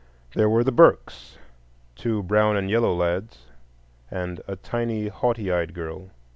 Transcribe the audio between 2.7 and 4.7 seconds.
yellow lads, and a